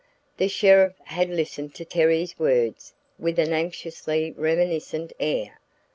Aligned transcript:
The 0.37 0.47
sheriff 0.47 0.95
had 1.03 1.29
listened 1.29 1.75
to 1.75 1.85
Terry's 1.85 2.39
words 2.39 2.95
with 3.19 3.37
an 3.37 3.53
anxiously 3.53 4.31
reminiscent 4.31 5.13
air. 5.19 5.59